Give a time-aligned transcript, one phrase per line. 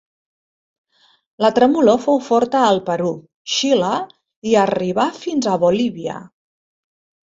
[1.45, 3.13] La tremolor fou forta al Perú,
[3.59, 3.95] Xile
[4.55, 6.23] i arribà fins a Bolívia.